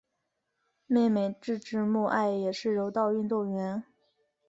[0.87, 3.83] 妹妹志志目爱也是柔道运动员。